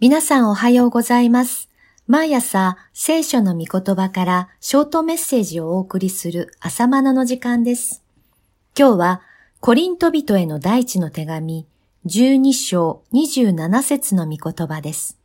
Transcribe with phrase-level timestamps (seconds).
[0.00, 1.68] 皆さんおはようございます。
[2.06, 8.02] 毎朝聖書の御言葉からショートメッセージをお送りする朝マナの時間です。
[8.74, 9.20] 今日は
[9.60, 11.66] コリント人への第一の手紙
[12.06, 15.18] 12章27節の御言葉です。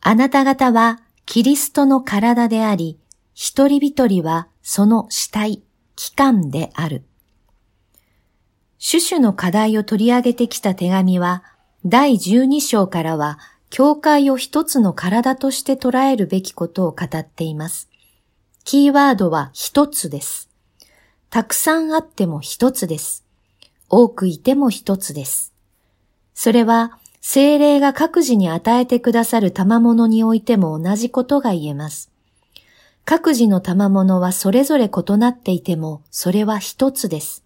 [0.00, 2.98] あなた方はキリストの体であり、
[3.34, 5.62] 一人一人はその死体、
[5.94, 7.04] 器官である。
[8.80, 11.44] 種々の課題を取り上げてきた手紙は、
[11.86, 13.38] 第12章からは、
[13.68, 17.90] 教会を一つの体として捉えるべきことを語っています。
[18.64, 20.48] キーワードは一つです。
[21.28, 23.26] たくさんあっても一つです。
[23.90, 25.52] 多くいても一つです。
[26.32, 32.10] それは、精霊が各自に与えてくださる賜物においても同じことが言えます。
[33.04, 37.44] 各自の賜物はそれぞれ異なっていても、それは一つです。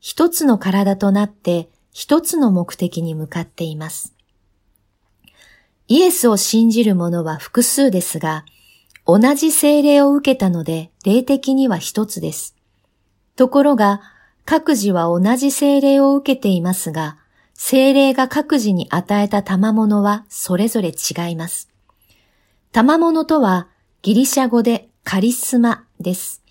[0.00, 1.68] 一つの体となって、
[1.98, 4.14] 一つの目的に向かっています。
[5.88, 8.44] イエスを信じる者は複数ですが、
[9.06, 12.54] 同じ精霊を受けたので、霊的には一つです。
[13.34, 14.02] ところが、
[14.44, 17.16] 各自は同じ精霊を受けていますが、
[17.54, 21.70] 精霊が各自に与えた賜物はそれぞれ違います。
[22.72, 23.68] 賜物とは、
[24.02, 26.42] ギリシャ語でカリスマです。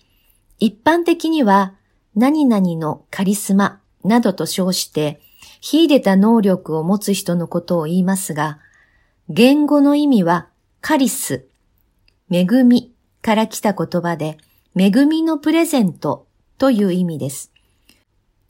[0.58, 1.74] 一般的には、
[2.16, 5.20] 何々のカリスマなどと称して、
[5.68, 8.60] 秀でた能力を持つ人のことを言いますが、
[9.28, 10.46] 言語の意味は
[10.80, 11.48] カリス、
[12.30, 14.38] 恵みから来た言葉で、
[14.76, 16.28] 恵みのプレゼント
[16.58, 17.50] という意味です。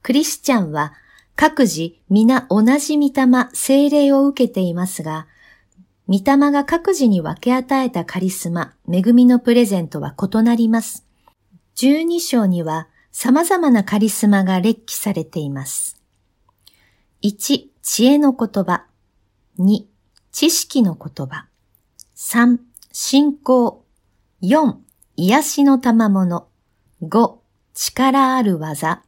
[0.02, 0.92] クリスチャンは
[1.36, 5.26] 各自皆同じ御霊、精霊を受けていますが、
[6.08, 11.06] 御霊が各自に分け与えたカリスマ、恵みのプレゼントは異なります。
[11.76, 15.96] 12章には様々なカリスマが列記されています。
[17.28, 18.86] 1、知恵の言葉。
[19.58, 19.86] 2、
[20.30, 21.48] 知識の言葉。
[22.14, 22.58] 3、
[22.92, 23.84] 信仰。
[24.42, 24.76] 4、
[25.16, 26.46] 癒しの賜物。
[27.02, 27.38] 5、
[27.74, 29.02] 力ある技。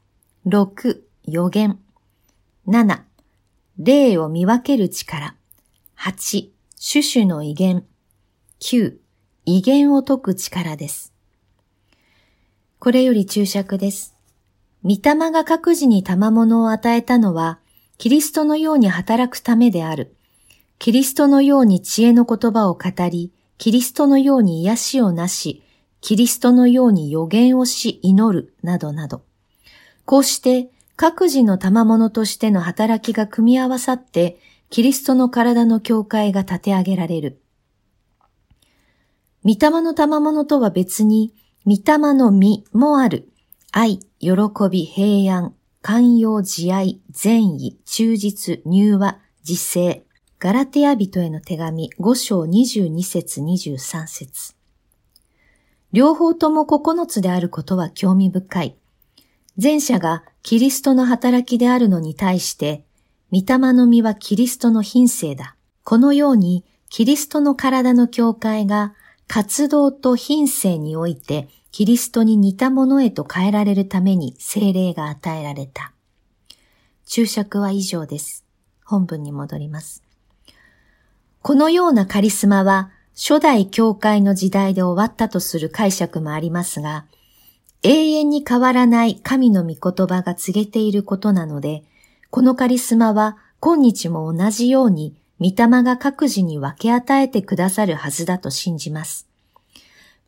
[0.49, 1.79] 6、予言。
[2.67, 3.03] 7、
[3.79, 5.37] 霊を見分ける力。
[5.97, 7.87] 8、種々の威厳。
[8.59, 8.97] 9、
[9.45, 11.13] 威厳を解く力です。
[12.81, 14.17] これより注釈です。
[14.83, 17.61] 御霊が各自に賜物を与えたのは、
[17.99, 20.15] キリストのように働くためである。
[20.79, 25.65] キリストのように知恵の言葉を語り、キリストのように癒しをなし、
[26.01, 29.23] キリストのように予言をし祈る、などなど。
[30.05, 34.39] こうして、各自の賜物としての働きが組み合わさって、
[34.71, 37.41] キリストの体の教会が立て上げられる。
[39.45, 41.35] 御霊の賜物とは別に、
[41.67, 43.29] 御霊の実もある。
[43.73, 44.31] 愛、喜
[44.71, 49.19] び、平安、寛容、慈愛、善意、忠実、柔和、
[49.49, 50.05] 自制。
[50.41, 54.55] ガラテヤ人への手紙5章22節23節
[55.93, 58.77] 両方とも9つであることは興味深い。
[59.61, 62.85] 前者がキリストの働きであるのに対して、
[63.33, 65.57] 御霊の実はキリストの品性だ。
[65.85, 68.95] このように、キリストの体の教会が
[69.27, 75.93] 活動と品性においてキリストに似たものへと変えられるために精霊が与えられた。
[77.07, 78.45] 注釈は以上です。
[78.85, 80.03] 本文に戻ります。
[81.43, 87.05] このようなカリスマは初代教会の時代で終わったとする解釈もありますが、
[87.83, 91.85] 永遠に変わらない神の御言葉が告げていることなので、
[92.31, 99.28] このカリスマは今日も同じように御霊が各自に分け与えてくださるはずだと信じます。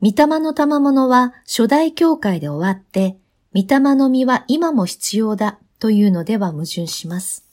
[0.02, 3.18] 御霊の賜物は初代教会で終わって、
[3.54, 7.44] 御霊の実は今も必要だというのでは矛盾します。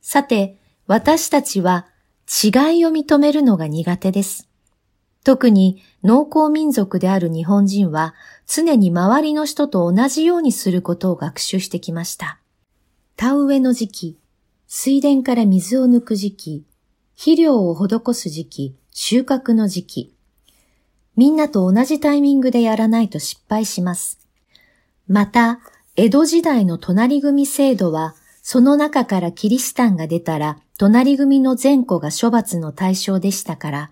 [0.00, 1.86] さて、私たちは
[2.28, 4.48] 違いを認めるのが苦手です。
[5.24, 8.14] 特に農耕民族である日本人は
[8.46, 12.38] 常に周りの人と同じようにすることを学習してきました。
[13.16, 14.18] 田植えの時期、
[14.68, 16.64] 水田から水を抜く時期、
[17.16, 20.14] 肥料を施す時期、収穫の時期。
[21.16, 24.18] みんなと同じタイミングでやらないと失敗します。
[25.06, 25.60] また、
[25.96, 33.90] 江戸時代の隣組制度は、その中からキリシタンが出たら、隣組の前後が処罰の対象でしたから、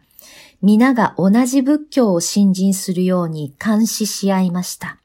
[0.62, 4.98] 皆が同じ仏教を信心するように監視し合いました。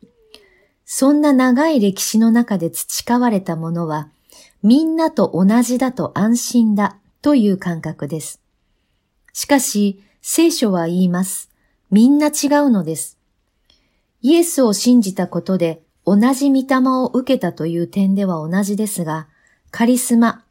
[0.85, 4.09] そんな長い歴史の中で培われたものは、
[4.63, 8.41] みんなと同じだと安心だという感覚です。
[9.33, 11.49] しかし、聖書は言います。
[11.89, 13.17] みんな違うのです。
[14.21, 19.27] イエスを信じたことで同じ御霊を受けたという点では同じですが、
[19.71, 20.43] カリスマ、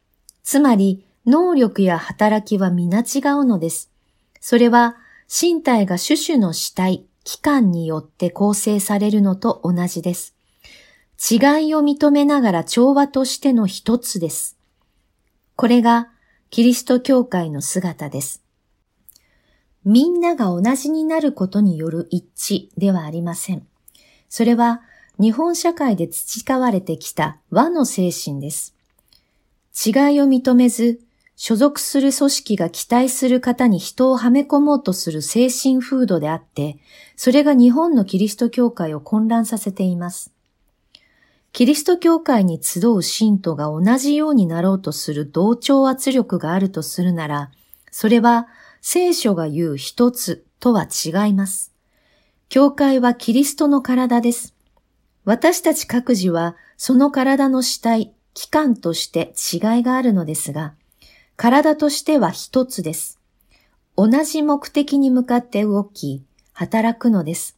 [0.43, 3.91] つまり能力や働きは皆違うのです。
[4.39, 4.95] それは
[5.27, 10.33] 身体が種々の主体、器官によって構成されるのと同じです。
[11.19, 14.57] 違いを認めながら調和としての一つです。
[15.55, 16.09] これが
[16.49, 18.46] キリスト教会の姿です。
[19.89, 22.25] みんなが同じになることによる一
[22.75, 23.65] 致ではありません。
[24.27, 24.81] それは
[25.17, 28.75] 日本社会で培われてきた和の精神です。
[29.73, 30.99] 違いを認めず、
[31.37, 36.79] 所属する組織が期待する方に人をはめ込もうとする精神風土であって、
[37.15, 40.33] それが日本のキリスト教会を混乱させています。
[41.53, 47.51] キリスト教会に集う信徒が同じようになろうとする同調圧力があるとするなら、
[47.89, 48.49] それは
[48.89, 51.73] 聖書が言う一つとは違います。
[52.47, 54.55] 教会はキリストの体です。
[55.25, 60.73] 私たち各自はその体の主体、器官として違いがあるのですが、
[61.35, 63.19] 体としては一つです。
[63.97, 66.23] 同じ目的に向かって動き、
[66.53, 67.57] 働くのです。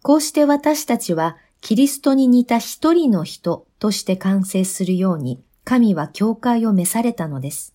[0.00, 7.74] こうして私たちはキリストに似た一人の人として完成するように、神は教会を召されたのです。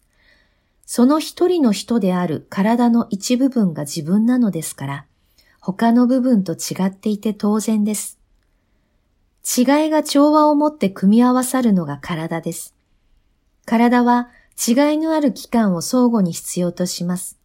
[0.85, 5.05] その一人の人である体の一部分が自分なのですから、
[5.59, 8.19] 他の部分と違っていて当然です。
[9.45, 12.75] 違いが調和をもって組み合わさるのが体です。
[13.65, 17.39] 体は違いのある器官を相互に必要とします。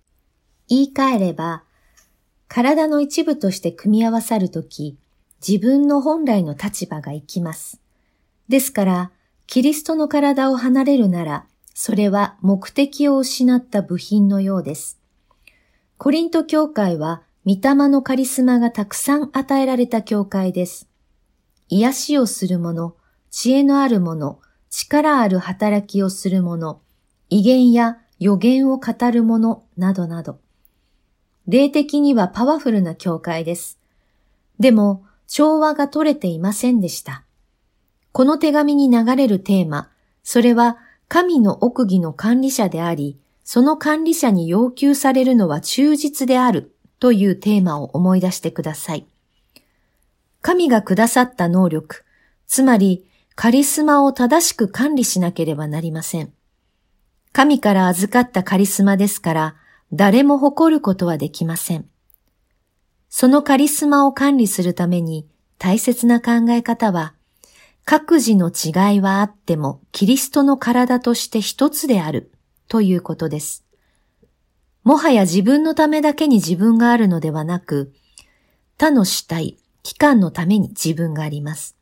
[0.69, 1.63] 言い換えれば、
[2.49, 4.99] 体の一部として組み合わさるとき、
[5.47, 7.81] 自分の本来の立場が生きます。
[8.49, 9.11] ですから、
[9.47, 11.47] キリストの体を離れるなら、
[11.81, 14.99] それは目的を失った部品のようです。
[15.97, 20.89] コリント教会は、御霊のカリスマがたくさん与えられた教会です。
[21.69, 22.97] 癒しをする者、
[23.31, 24.41] 知恵のある者、
[24.71, 26.81] 力ある働きをする者、
[27.31, 30.41] 威厳や予言を語る者などなど。
[31.47, 33.79] 霊的にはパワフルな教会です。
[34.59, 37.23] でも、調和が取れていませんでした。
[38.11, 39.91] この手紙に流れるテーマ、
[40.25, 40.79] それは
[41.09, 49.07] 神の奥義の管理者であり、その管理者に要求されるのは忠実であるというテーマを思い出してください。
[50.43, 52.05] 神がくださった能力、
[52.47, 56.33] つまりカリスマを正しく管理しなければなりません。
[57.33, 59.57] 神から預かったカリスマですから、
[59.93, 61.89] 誰も誇ることはできません。
[63.09, 65.27] そのカリスマを管理するために
[65.57, 67.15] 大切な考え方は、
[67.91, 72.31] 各自の違いはあってもキリストの体として一つである
[72.69, 73.65] ということです。
[74.85, 77.95] もはや自分のためだけに自分があるのではなく、
[78.77, 81.79] 他の主体、機関のために自分があります。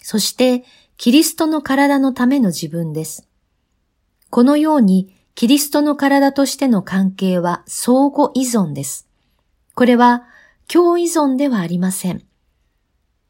[0.00, 0.64] そして、
[0.96, 3.28] キリストの体のための自分です。
[4.30, 9.06] このように、キリストの体としての関係は相互依存です。
[9.74, 10.24] これは、
[10.68, 12.22] 共依存ではありません。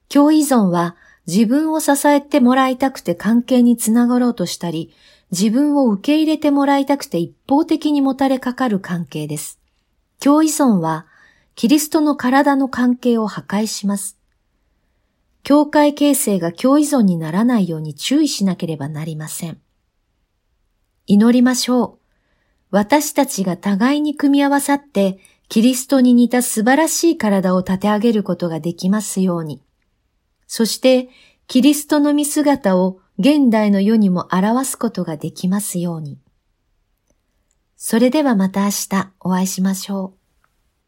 [0.09, 0.95] 共依存は、
[1.27, 4.93] 自分を支えてもらいたくて関係につながろうとしたり、
[5.31, 9.61] 自分を受け入れてもらいたくて一方的にもたれかかる関係です。
[10.21, 11.07] 共依存は、
[11.55, 14.19] キリストの体の関係を破壊します。
[15.43, 19.61] 教会形成が共依存にならないように注意しなければなりません。
[21.07, 21.99] 祈りましょう。
[22.71, 25.19] 私たちが互いに組み合わさって、
[25.49, 29.61] キリストに似た素晴らしい体を立て上げることができますように。
[30.47, 31.09] そして、
[31.47, 36.19] キリストの見姿を現代の世にも表すことができますように。
[37.77, 40.22] それではまた明日お会いしましょう。